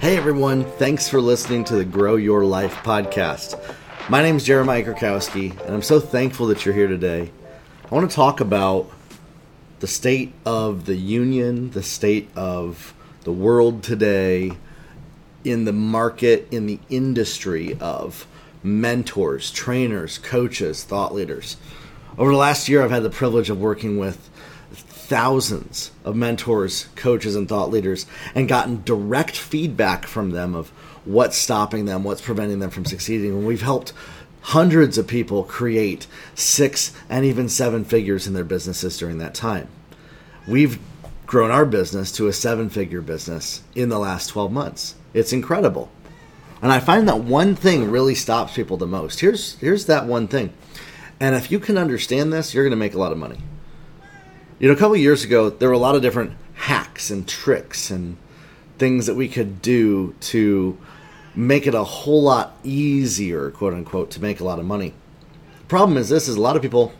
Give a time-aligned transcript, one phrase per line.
[0.00, 3.58] Hey everyone, thanks for listening to the Grow Your Life podcast.
[4.10, 7.30] My name is Jeremiah Krakowski, and I'm so thankful that you're here today.
[7.90, 8.90] I want to talk about
[9.78, 14.58] the state of the union, the state of the world today,
[15.44, 18.26] in the market, in the industry of
[18.64, 21.56] mentors, trainers, coaches, thought leaders.
[22.18, 24.28] Over the last year, I've had the privilege of working with
[25.04, 30.70] thousands of mentors, coaches, and thought leaders and gotten direct feedback from them of
[31.04, 33.30] what's stopping them, what's preventing them from succeeding.
[33.30, 33.92] And we've helped
[34.40, 39.68] hundreds of people create six and even seven figures in their businesses during that time.
[40.46, 40.78] We've
[41.26, 44.94] grown our business to a seven figure business in the last 12 months.
[45.12, 45.90] It's incredible.
[46.62, 49.20] And I find that one thing really stops people the most.
[49.20, 50.52] Here's here's that one thing.
[51.20, 53.38] And if you can understand this, you're going to make a lot of money.
[54.60, 57.90] You know, a couple years ago, there were a lot of different hacks and tricks
[57.90, 58.16] and
[58.78, 60.78] things that we could do to
[61.34, 64.94] make it a whole lot easier, quote unquote, to make a lot of money.
[65.58, 66.92] The problem is this is a lot of people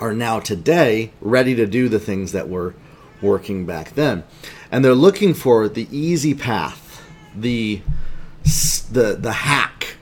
[0.00, 2.74] are now today ready to do the things that were
[3.22, 4.24] working back then.
[4.72, 7.80] And they're looking for the easy path, the
[8.90, 9.96] the the hack,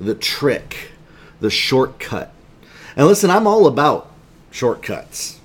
[0.00, 0.92] the trick,
[1.40, 2.32] the shortcut.
[2.94, 4.11] And listen, I'm all about
[4.52, 5.40] shortcuts.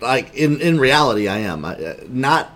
[0.00, 1.64] Like in in reality, I am.
[1.64, 2.50] I, uh, not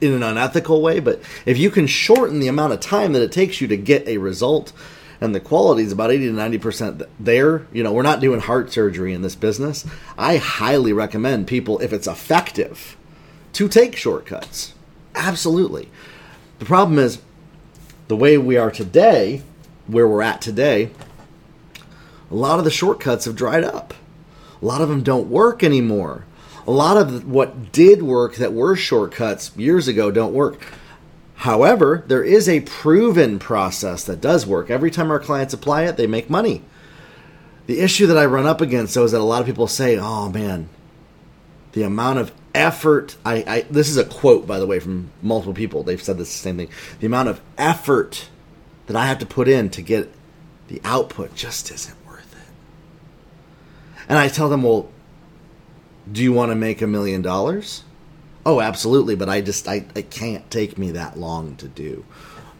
[0.00, 3.32] in an unethical way, but if you can shorten the amount of time that it
[3.32, 4.72] takes you to get a result,
[5.20, 8.38] and the quality is about 80 to 90 percent there you know we're not doing
[8.38, 9.84] heart surgery in this business.
[10.16, 12.96] I highly recommend people if it's effective
[13.54, 14.74] to take shortcuts.
[15.14, 15.88] Absolutely.
[16.60, 17.20] The problem is
[18.06, 19.42] the way we are today
[19.86, 20.90] where we're at today
[22.30, 23.94] a lot of the shortcuts have dried up
[24.60, 26.24] a lot of them don't work anymore.
[26.66, 30.60] A lot of what did work that were shortcuts years ago don't work.
[31.36, 34.70] However, there is a proven process that does work.
[34.70, 36.62] Every time our clients apply it, they make money.
[37.66, 39.96] The issue that I run up against though is that a lot of people say,
[39.98, 40.68] "Oh man,
[41.72, 45.54] the amount of effort I, I this is a quote by the way from multiple
[45.54, 45.82] people.
[45.82, 46.70] They've said this the same thing.
[47.00, 48.28] The amount of effort
[48.86, 50.12] that I have to put in to get
[50.68, 51.96] the output just isn't
[54.08, 54.88] and I tell them, well,
[56.10, 57.84] do you want to make a million dollars?
[58.46, 62.04] Oh, absolutely, but I just I it can't take me that long to do.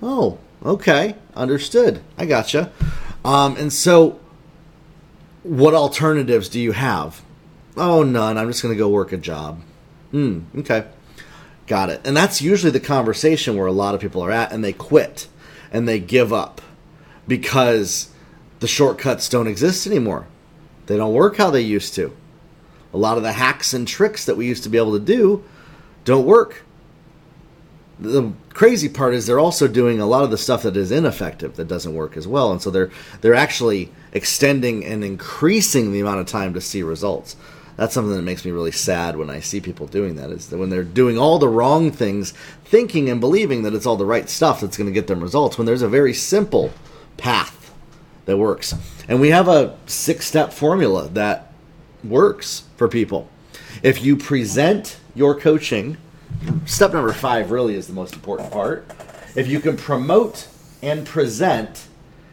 [0.03, 2.03] Oh, okay, understood.
[2.19, 2.71] I gotcha.
[3.25, 4.21] Um, and so,
[5.43, 7.23] what alternatives do you have?
[7.77, 8.37] Oh, none.
[8.37, 9.63] I'm just going to go work a job.
[10.11, 10.41] Hmm.
[10.59, 10.85] Okay,
[11.67, 12.03] got it.
[12.05, 15.29] And that's usually the conversation where a lot of people are at, and they quit
[15.73, 16.61] and they give up
[17.27, 18.11] because
[18.61, 20.27] the shortcuts don't exist anymore.
[20.89, 22.17] They don't work how they used to.
[22.95, 25.45] A lot of the hacks and tricks that we used to be able to do
[26.05, 26.65] don't work.
[28.01, 31.57] The crazy part is they're also doing a lot of the stuff that is ineffective
[31.57, 32.91] that doesn't work as well, and so they're
[33.21, 37.37] they're actually extending and increasing the amount of time to see results.
[37.77, 40.31] That's something that makes me really sad when I see people doing that.
[40.31, 42.33] Is that when they're doing all the wrong things,
[42.65, 45.59] thinking and believing that it's all the right stuff that's going to get them results,
[45.59, 46.73] when there's a very simple
[47.19, 47.58] path
[48.29, 48.75] that works.
[49.09, 51.51] And we have a six step formula that
[52.05, 53.27] works for people.
[53.83, 55.97] If you present your coaching,
[56.67, 58.87] step number five really is the most important part.
[59.35, 60.47] If you can promote
[60.83, 61.89] and present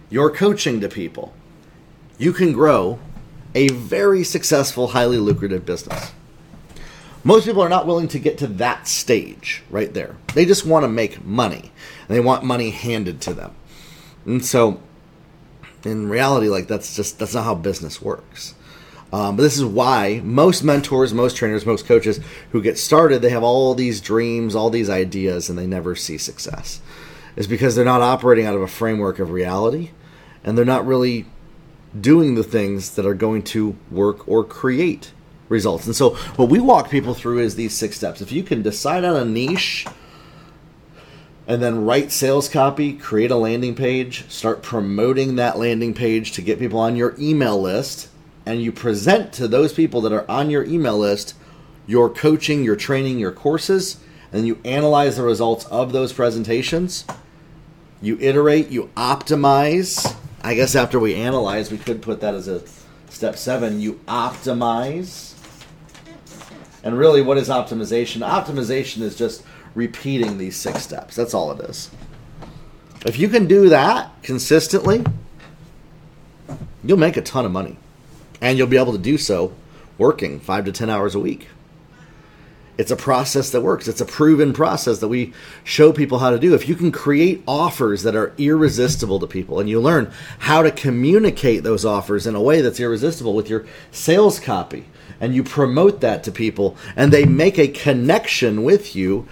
[0.09, 1.33] your coaching to people,
[2.17, 2.99] you can grow
[3.55, 6.11] a very successful, highly lucrative business.
[7.23, 10.17] Most people are not willing to get to that stage right there.
[10.33, 11.71] They just want to make money.
[12.09, 13.55] They want money handed to them.
[14.25, 14.81] And so
[15.85, 18.55] in reality, like that's just that's not how business works.
[19.13, 22.19] Um, but this is why most mentors, most trainers, most coaches
[22.51, 26.17] who get started, they have all these dreams, all these ideas, and they never see
[26.17, 26.81] success.
[27.35, 29.91] Is because they're not operating out of a framework of reality,
[30.43, 31.25] and they're not really
[31.99, 35.11] doing the things that are going to work or create
[35.49, 35.85] results.
[35.85, 38.21] And so, what we walk people through is these six steps.
[38.21, 39.85] If you can decide on a niche
[41.47, 46.41] and then write sales copy, create a landing page, start promoting that landing page to
[46.41, 48.09] get people on your email list,
[48.45, 51.33] and you present to those people that are on your email list
[51.87, 53.97] your coaching, your training, your courses,
[54.31, 57.05] and you analyze the results of those presentations.
[58.01, 60.15] You iterate, you optimize.
[60.41, 62.63] I guess after we analyze, we could put that as a
[63.09, 63.79] step seven.
[63.79, 65.33] You optimize.
[66.83, 68.27] And really, what is optimization?
[68.27, 69.43] Optimization is just
[69.75, 71.15] repeating these six steps.
[71.15, 71.91] That's all it is.
[73.05, 75.03] If you can do that consistently,
[76.83, 77.77] you'll make a ton of money.
[78.41, 79.53] And you'll be able to do so
[79.97, 81.47] working five to 10 hours a week.
[82.77, 83.87] It's a process that works.
[83.87, 85.33] It's a proven process that we
[85.63, 86.53] show people how to do.
[86.53, 90.71] If you can create offers that are irresistible to people and you learn how to
[90.71, 94.85] communicate those offers in a way that's irresistible with your sales copy
[95.21, 99.25] and you promote that to people and they make a connection with you,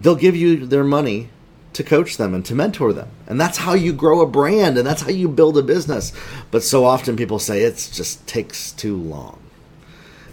[0.00, 1.30] they'll give you their money
[1.72, 3.08] to coach them and to mentor them.
[3.26, 6.12] And that's how you grow a brand and that's how you build a business.
[6.50, 9.40] But so often people say it just takes too long.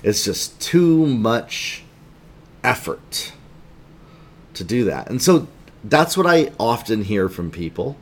[0.02, 1.84] It's just too much
[2.64, 3.32] effort
[4.54, 5.10] to do that.
[5.10, 5.48] And so
[5.84, 7.98] that's what I often hear from people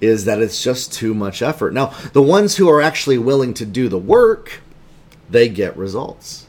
[0.00, 1.72] is that it's just too much effort.
[1.72, 4.60] Now, the ones who are actually willing to do the work,
[5.28, 6.46] they get results.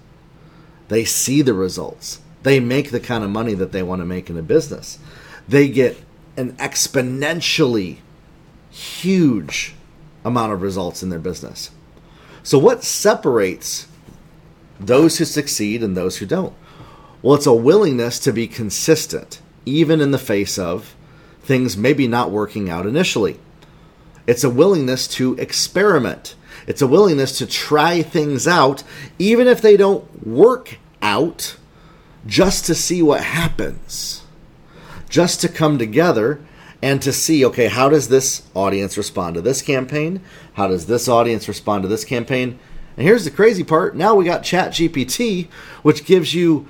[0.87, 2.21] They see the results.
[2.43, 4.99] They make the kind of money that they want to make in a business.
[5.47, 5.97] They get
[6.37, 7.97] an exponentially
[8.69, 9.75] huge
[10.23, 11.71] amount of results in their business.
[12.43, 13.87] So, what separates
[14.79, 16.53] those who succeed and those who don't?
[17.21, 20.95] Well, it's a willingness to be consistent, even in the face of
[21.41, 23.39] things maybe not working out initially.
[24.25, 26.35] It's a willingness to experiment.
[26.67, 28.83] It's a willingness to try things out,
[29.17, 31.55] even if they don't work out,
[32.25, 34.23] just to see what happens.
[35.09, 36.39] Just to come together
[36.81, 40.21] and to see okay, how does this audience respond to this campaign?
[40.53, 42.59] How does this audience respond to this campaign?
[42.95, 45.47] And here's the crazy part now we got ChatGPT,
[45.83, 46.67] which gives you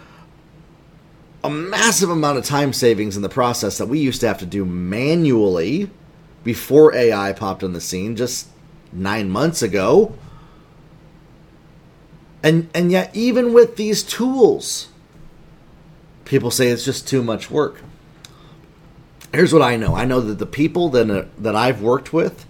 [1.43, 4.45] a massive amount of time savings in the process that we used to have to
[4.45, 5.89] do manually
[6.43, 8.47] before AI popped on the scene just
[8.91, 10.13] nine months ago.
[12.41, 14.89] And and yet even with these tools,
[16.29, 17.81] people say it's just too much work.
[19.33, 19.95] Here's what I know.
[19.95, 22.45] I know that the people that uh, that I've worked with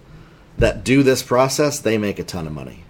[0.58, 2.84] that do this process, they make a ton of money.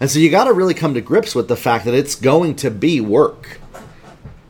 [0.00, 2.56] And so you got to really come to grips with the fact that it's going
[2.56, 3.60] to be work.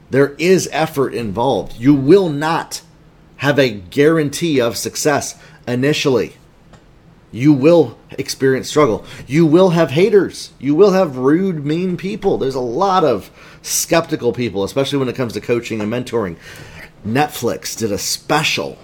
[0.09, 1.77] There is effort involved.
[1.77, 2.81] You will not
[3.37, 5.39] have a guarantee of success
[5.69, 6.37] initially.
[7.31, 9.05] You will experience struggle.
[9.27, 10.53] You will have haters.
[10.59, 12.39] You will have rude, mean people.
[12.39, 13.31] There's a lot of
[13.65, 16.37] skeptical people, especially when it comes to coaching and mentoring.
[17.07, 18.79] Netflix did a special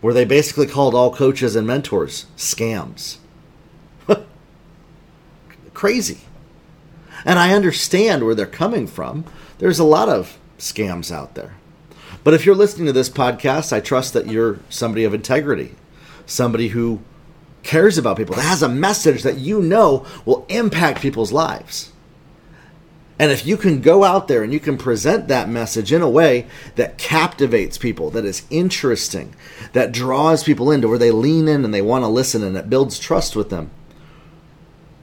[0.00, 3.18] where they basically called all coaches and mentors scams.
[5.74, 6.20] Crazy.
[7.24, 9.24] And I understand where they're coming from
[9.58, 11.54] there's a lot of scams out there.
[12.24, 15.74] But if you're listening to this podcast, I trust that you're somebody of integrity,
[16.26, 17.00] somebody who
[17.62, 21.92] cares about people, that has a message that you know will impact people's lives.
[23.18, 26.08] And if you can go out there and you can present that message in a
[26.08, 29.34] way that captivates people, that is interesting,
[29.72, 32.68] that draws people into where they lean in and they want to listen and it
[32.68, 33.70] builds trust with them,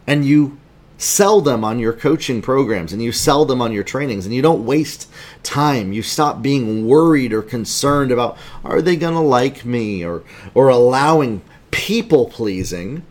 [0.06, 0.60] and you
[0.98, 4.42] sell them on your coaching programs and you sell them on your trainings and you
[4.42, 5.10] don't waste
[5.42, 10.06] time you stop being worried or concerned about are they going to like me?
[10.06, 10.24] or
[10.54, 13.04] or allowing people pleasing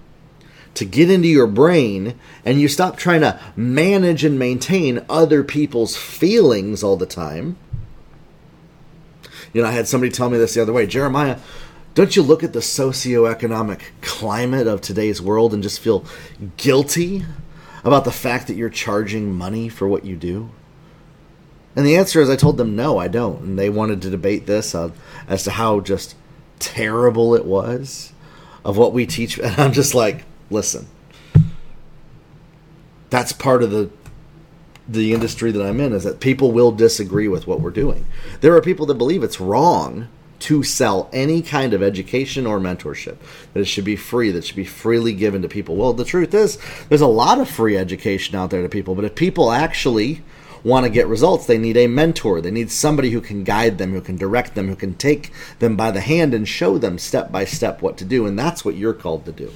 [0.74, 5.96] to get into your brain and you stop trying to manage and maintain other people's
[5.96, 7.56] feelings all the time
[9.52, 11.38] you know i had somebody tell me this the other way jeremiah
[11.94, 16.06] don't you look at the socioeconomic climate of today's world and just feel
[16.56, 17.24] guilty
[17.84, 20.50] about the fact that you're charging money for what you do?
[21.76, 23.42] And the answer is I told them no, I don't.
[23.42, 24.90] And they wanted to debate this uh,
[25.28, 26.14] as to how just
[26.58, 28.12] terrible it was
[28.64, 29.38] of what we teach.
[29.42, 30.86] And I'm just like, listen,
[33.10, 33.90] that's part of the
[34.88, 38.04] the industry that I'm in is that people will disagree with what we're doing.
[38.40, 40.08] There are people that believe it's wrong
[40.40, 43.16] to sell any kind of education or mentorship.
[43.52, 45.76] That it should be free, that should be freely given to people.
[45.76, 49.04] Well, the truth is, there's a lot of free education out there to people, but
[49.04, 50.22] if people actually
[50.64, 52.40] want to get results, they need a mentor.
[52.40, 55.76] They need somebody who can guide them, who can direct them, who can take them
[55.76, 58.26] by the hand and show them step by step what to do.
[58.26, 59.52] And that's what you're called to do.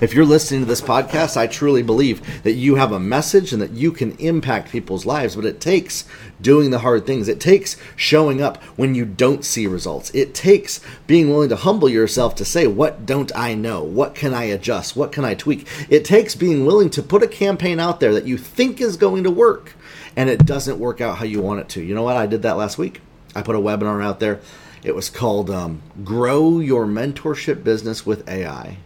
[0.00, 3.60] If you're listening to this podcast, I truly believe that you have a message and
[3.60, 6.04] that you can impact people's lives, but it takes
[6.40, 7.26] doing the hard things.
[7.26, 10.10] It takes showing up when you don't see results.
[10.14, 13.82] It takes being willing to humble yourself to say, What don't I know?
[13.82, 14.94] What can I adjust?
[14.94, 15.66] What can I tweak?
[15.88, 19.24] It takes being willing to put a campaign out there that you think is going
[19.24, 19.74] to work
[20.14, 21.82] and it doesn't work out how you want it to.
[21.82, 22.16] You know what?
[22.16, 23.00] I did that last week.
[23.34, 24.40] I put a webinar out there.
[24.84, 28.78] It was called um, Grow Your Mentorship Business with AI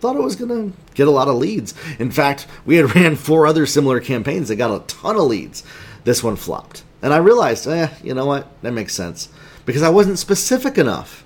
[0.00, 1.74] thought it was going to get a lot of leads.
[1.98, 5.62] In fact, we had ran four other similar campaigns that got a ton of leads.
[6.04, 6.84] This one flopped.
[7.02, 8.48] And I realized, eh, you know what?
[8.62, 9.28] That makes sense.
[9.64, 11.25] Because I wasn't specific enough.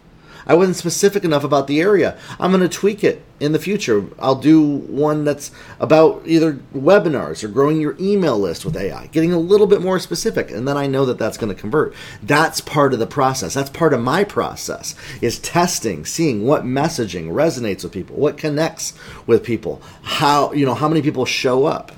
[0.51, 2.19] I wasn't specific enough about the area.
[2.41, 4.05] I'm going to tweak it in the future.
[4.19, 9.33] I'll do one that's about either webinars or growing your email list with AI, getting
[9.33, 11.95] a little bit more specific, and then I know that that's going to convert.
[12.21, 13.55] That's part of the process.
[13.55, 18.95] That's part of my process is testing, seeing what messaging resonates with people, what connects
[19.29, 21.93] with people, how, you know, how many people show up.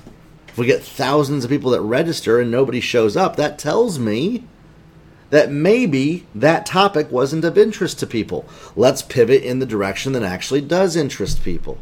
[0.49, 4.43] If we get thousands of people that register and nobody shows up, that tells me
[5.33, 8.45] that maybe that topic wasn't of interest to people.
[8.75, 11.79] Let's pivot in the direction that actually does interest people.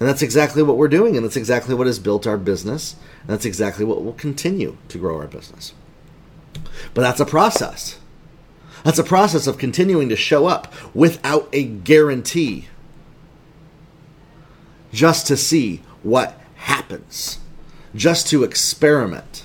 [0.00, 3.28] And that's exactly what we're doing, and that's exactly what has built our business, and
[3.28, 5.72] that's exactly what will continue to grow our business.
[6.94, 8.00] But that's a process.
[8.82, 12.66] That's a process of continuing to show up without a guarantee
[14.92, 17.38] just to see what happens,
[17.94, 19.44] just to experiment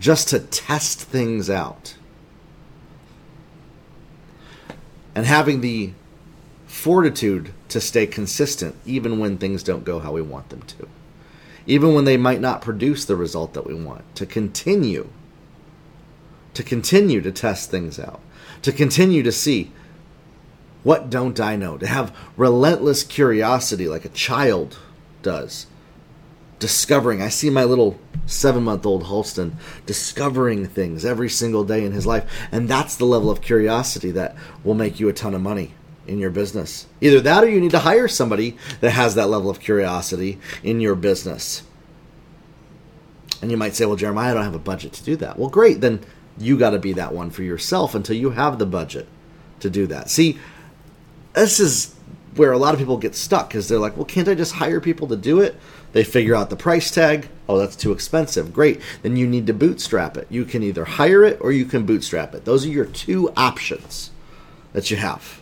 [0.00, 1.94] just to test things out.
[5.14, 5.92] And having the
[6.66, 10.88] fortitude to stay consistent even when things don't go how we want them to.
[11.66, 14.16] Even when they might not produce the result that we want.
[14.16, 15.10] To continue.
[16.54, 18.20] To continue to test things out.
[18.62, 19.70] To continue to see
[20.82, 21.76] what don't I know?
[21.76, 24.78] To have relentless curiosity like a child
[25.22, 25.66] does
[26.60, 27.20] discovering.
[27.20, 32.06] I see my little seven month old Holston discovering things every single day in his
[32.06, 32.30] life.
[32.52, 35.74] And that's the level of curiosity that will make you a ton of money
[36.06, 36.86] in your business.
[37.00, 40.80] Either that or you need to hire somebody that has that level of curiosity in
[40.80, 41.64] your business.
[43.42, 45.38] And you might say, well, Jeremiah, I don't have a budget to do that.
[45.38, 45.80] Well, great.
[45.80, 46.00] Then
[46.38, 49.08] you got to be that one for yourself until you have the budget
[49.60, 50.10] to do that.
[50.10, 50.38] See,
[51.32, 51.94] this is
[52.36, 54.80] where a lot of people get stuck because they're like, well, can't I just hire
[54.80, 55.56] people to do it?
[55.92, 57.28] They figure out the price tag.
[57.48, 58.52] Oh, that's too expensive.
[58.52, 58.80] Great.
[59.02, 60.26] Then you need to bootstrap it.
[60.30, 62.44] You can either hire it or you can bootstrap it.
[62.44, 64.10] Those are your two options
[64.72, 65.40] that you have.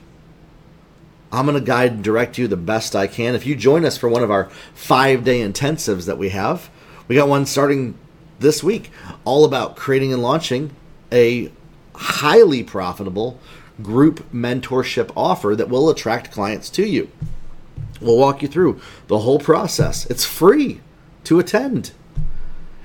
[1.30, 3.35] I'm going to guide and direct you the best I can.
[3.35, 6.71] If you join us for one of our five day intensives that we have,
[7.07, 7.99] we got one starting
[8.38, 8.90] this week
[9.25, 10.75] all about creating and launching
[11.12, 11.52] a
[11.95, 13.38] highly profitable
[13.82, 17.11] group mentorship offer that will attract clients to you.
[18.00, 20.06] We'll walk you through the whole process.
[20.06, 20.80] It's free
[21.25, 21.92] to attend.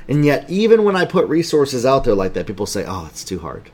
[0.07, 3.23] And yet, even when I put resources out there like that, people say, oh, it's
[3.23, 3.69] too hard.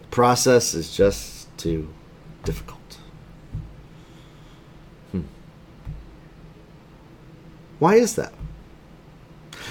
[0.00, 1.88] The process is just too
[2.44, 2.98] difficult.
[5.12, 5.22] Hmm.
[7.78, 8.32] Why is that?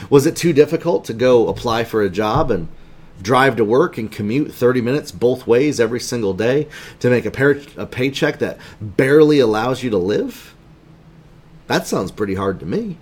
[0.10, 2.68] Was it too difficult to go apply for a job and
[3.22, 6.68] drive to work and commute 30 minutes both ways every single day
[7.00, 10.56] to make a, pay- a paycheck that barely allows you to live?
[11.68, 12.98] That sounds pretty hard to me.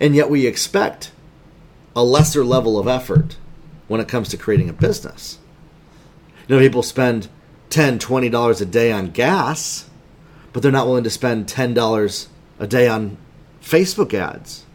[0.00, 1.12] And yet we expect
[1.94, 3.36] a lesser level of effort
[3.88, 5.38] when it comes to creating a business.
[6.46, 7.28] You know, people spend
[7.70, 9.88] $10, $20 a day on gas,
[10.52, 12.26] but they're not willing to spend $10
[12.58, 13.16] a day on
[13.62, 14.65] Facebook ads.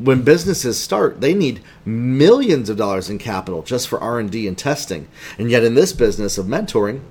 [0.00, 5.08] When businesses start, they need millions of dollars in capital just for R&D and testing.
[5.38, 7.02] And yet in this business of mentoring,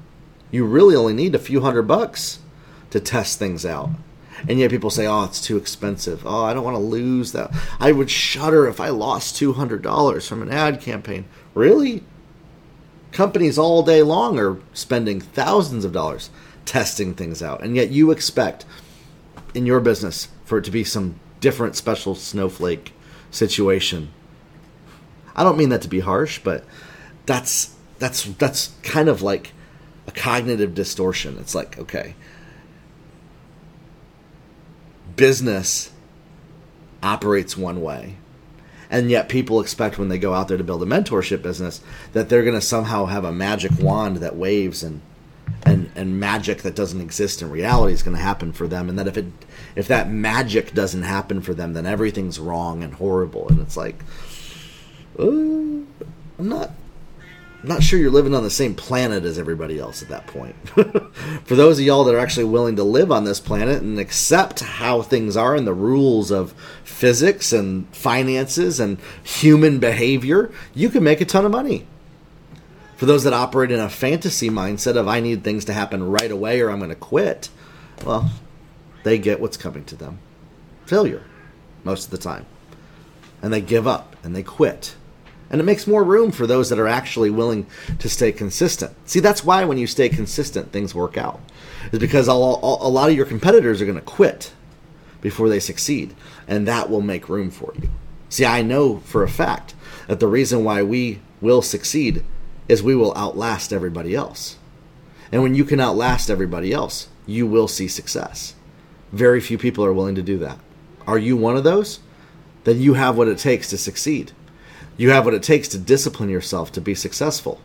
[0.49, 2.39] you really only need a few hundred bucks
[2.89, 3.91] to test things out.
[4.47, 6.25] And yet people say, oh, it's too expensive.
[6.25, 7.51] Oh, I don't want to lose that.
[7.79, 11.25] I would shudder if I lost $200 from an ad campaign.
[11.53, 12.03] Really?
[13.11, 16.29] Companies all day long are spending thousands of dollars
[16.65, 17.61] testing things out.
[17.61, 18.65] And yet you expect
[19.53, 22.93] in your business for it to be some different special snowflake
[23.31, 24.11] situation.
[25.35, 26.65] I don't mean that to be harsh, but
[27.25, 29.53] that's that's that's kind of like
[30.07, 31.37] a cognitive distortion.
[31.39, 32.15] It's like, okay,
[35.15, 35.91] business
[37.03, 38.15] operates one way.
[38.91, 41.79] And yet people expect when they go out there to build a mentorship business
[42.13, 45.01] that they're going to somehow have a magic wand that waves and
[45.99, 49.05] and magic that doesn't exist in reality is going to happen for them and that
[49.05, 49.25] if it
[49.75, 54.01] if that magic doesn't happen for them then everything's wrong and horrible and it's like
[55.19, 55.87] uh, I'm
[56.37, 56.71] not
[57.61, 60.55] I'm not sure you're living on the same planet as everybody else at that point.
[61.43, 64.61] For those of y'all that are actually willing to live on this planet and accept
[64.61, 66.53] how things are and the rules of
[66.85, 71.85] physics and finances and human behavior, you can make a ton of money.
[72.99, 76.29] For those that operate in a fantasy mindset of I need things to happen right
[76.29, 77.47] away or I'm going to quit,
[78.05, 78.29] well,
[79.03, 80.19] they get what's coming to them
[80.85, 81.23] failure
[81.85, 82.45] most of the time.
[83.41, 84.95] And they give up and they quit
[85.49, 87.67] and it makes more room for those that are actually willing
[87.99, 88.93] to stay consistent.
[89.05, 91.39] See, that's why when you stay consistent, things work out.
[91.93, 94.51] Is because a lot of your competitors are going to quit
[95.21, 96.15] before they succeed,
[96.49, 97.89] and that will make room for you.
[98.27, 99.73] See, I know for a fact
[100.07, 102.23] that the reason why we will succeed
[102.69, 104.57] is we will outlast everybody else.
[105.31, 108.55] And when you can outlast everybody else, you will see success.
[109.11, 110.59] Very few people are willing to do that.
[111.05, 111.99] Are you one of those?
[112.63, 114.31] Then you have what it takes to succeed.
[114.97, 117.59] You have what it takes to discipline yourself to be successful.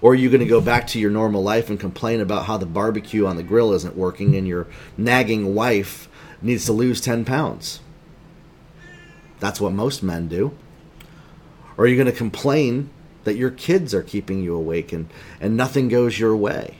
[0.00, 2.56] Or are you going to go back to your normal life and complain about how
[2.56, 6.08] the barbecue on the grill isn't working and your nagging wife
[6.40, 7.80] needs to lose 10 pounds?
[9.40, 10.56] That's what most men do.
[11.76, 12.90] Or are you going to complain
[13.28, 15.08] that your kids are keeping you awake and,
[15.38, 16.76] and nothing goes your way?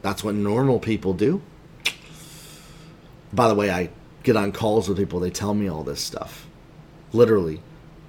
[0.00, 1.42] That's what normal people do.
[3.32, 3.90] By the way, I
[4.22, 6.46] get on calls with people, they tell me all this stuff.
[7.12, 7.60] Literally,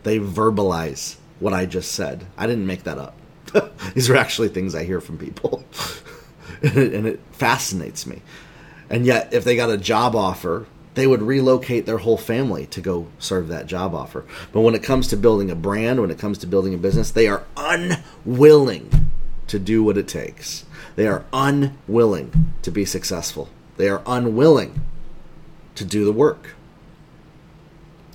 [0.04, 2.26] they verbalize what I just said.
[2.38, 3.18] I didn't make that up.
[3.94, 5.64] These are actually things I hear from people.
[6.62, 8.22] and, it, and it fascinates me.
[8.90, 12.82] And yet, if they got a job offer, they would relocate their whole family to
[12.82, 14.26] go serve that job offer.
[14.52, 17.12] But when it comes to building a brand, when it comes to building a business,
[17.12, 19.12] they are unwilling
[19.48, 20.66] to do what it takes.
[20.96, 23.50] They are unwilling to be successful.
[23.78, 24.82] They are unwilling
[25.76, 26.56] to do the work.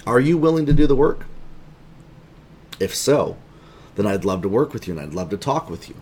[0.07, 1.27] Are you willing to do the work?
[2.81, 3.37] If so,
[3.97, 5.97] then I'd love to work with you and I'd love to talk with you.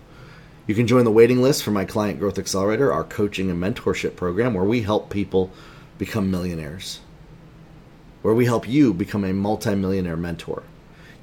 [0.69, 4.15] You can join the waiting list for my Client Growth Accelerator, our coaching and mentorship
[4.15, 5.51] program, where we help people
[5.99, 7.00] become millionaires,
[8.23, 10.62] where we help you become a multimillionaire mentor.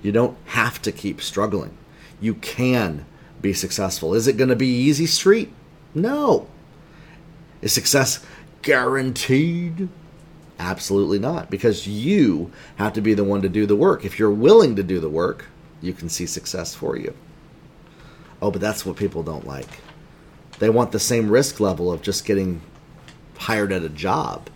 [0.02, 1.76] You don't have to keep struggling.
[2.22, 3.06] You can
[3.42, 4.14] be successful.
[4.14, 5.52] Is it going to be easy street?
[5.94, 6.48] No.
[7.62, 8.24] Is success
[8.62, 9.90] guaranteed?
[10.60, 14.06] Absolutely not, because you have to be the one to do the work.
[14.06, 15.46] If you're willing to do the work,
[15.82, 17.14] you can see success for you.
[18.42, 19.80] Oh, but that's what people don't like.
[20.60, 22.62] They want the same risk level of just getting
[23.38, 24.50] hired at a job.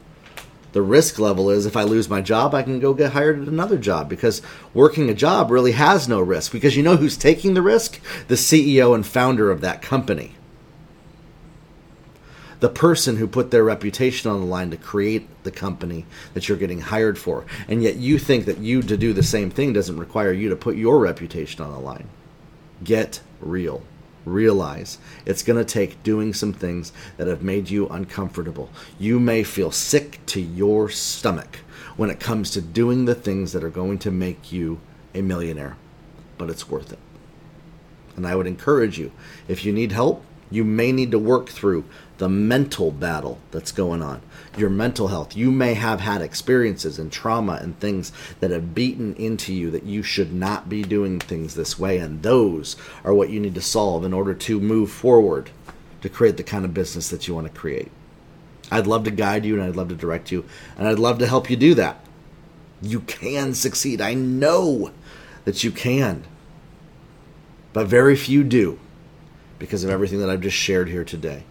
[0.72, 3.48] The risk level is if I lose my job, I can go get hired at
[3.48, 4.42] another job because
[4.74, 8.00] working a job really has no risk because you know who's taking the risk?
[8.28, 10.36] The CEO and founder of that company.
[12.60, 16.58] The person who put their reputation on the line to create the company that you're
[16.58, 17.46] getting hired for.
[17.68, 20.56] And yet you think that you to do the same thing doesn't require you to
[20.56, 22.10] put your reputation on the line.
[22.84, 23.82] Get real
[24.34, 28.70] realize it's going to take doing some things that have made you uncomfortable.
[28.98, 31.58] You may feel sick to your stomach
[31.98, 34.80] when it comes to doing the things that are going to make you
[35.14, 35.76] a millionaire,
[36.38, 37.00] but it's worth it.
[38.16, 39.12] And I would encourage you,
[39.48, 41.86] if you need help, you may need to work through
[42.18, 44.22] the mental battle that's going on,
[44.58, 45.36] your mental health.
[45.36, 49.84] You may have had experiences and trauma and things that have beaten into you that
[49.84, 53.62] you should not be doing things this way, and those are what you need to
[53.62, 55.50] solve in order to move forward
[56.02, 57.92] to create the kind of business that you want to create.
[58.72, 60.46] I'd love to guide you and I'd love to direct you,
[60.78, 62.04] and I'd love to help you do that.
[62.82, 64.02] You can succeed.
[64.02, 64.92] I know
[65.46, 66.24] that you can.
[67.72, 68.80] But very few do
[69.60, 71.44] because of everything that I've just shared here today.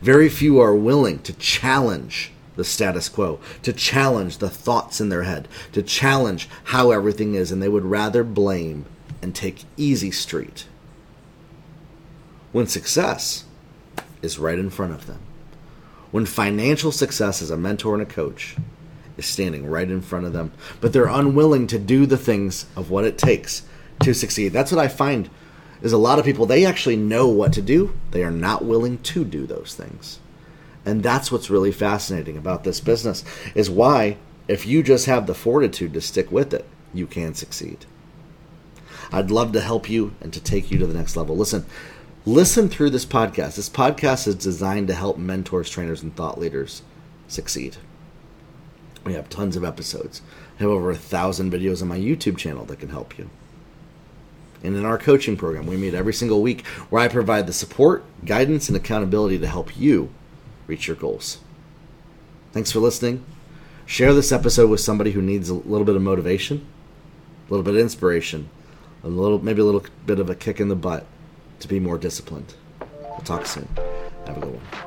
[0.00, 5.24] Very few are willing to challenge the status quo, to challenge the thoughts in their
[5.24, 8.86] head, to challenge how everything is, and they would rather blame
[9.20, 10.66] and take easy street
[12.52, 13.44] when success
[14.22, 15.18] is right in front of them.
[16.10, 18.56] When financial success as a mentor and a coach
[19.18, 22.90] is standing right in front of them, but they're unwilling to do the things of
[22.90, 23.62] what it takes
[24.02, 24.52] to succeed.
[24.52, 25.28] That's what I find
[25.82, 27.94] is a lot of people they actually know what to do.
[28.10, 30.20] They are not willing to do those things.
[30.84, 34.16] And that's what's really fascinating about this business is why
[34.48, 37.84] if you just have the fortitude to stick with it you can succeed.
[39.12, 41.36] I'd love to help you and to take you to the next level.
[41.36, 41.66] Listen
[42.24, 43.56] listen through this podcast.
[43.56, 46.82] This podcast is designed to help mentors trainers and thought leaders
[47.28, 47.76] succeed.
[49.04, 50.22] We have tons of episodes.
[50.58, 53.30] I have over a thousand videos on my youtube channel that can help you
[54.62, 58.04] and in our coaching program, we meet every single week where I provide the support,
[58.24, 60.10] guidance, and accountability to help you
[60.66, 61.38] reach your goals.
[62.52, 63.24] Thanks for listening.
[63.84, 66.66] Share this episode with somebody who needs a little bit of motivation,
[67.46, 68.48] a little bit of inspiration,
[69.04, 71.06] a little maybe a little bit of a kick in the butt
[71.60, 72.54] to be more disciplined.
[72.80, 73.68] We'll talk soon.
[74.26, 74.85] Have a good one.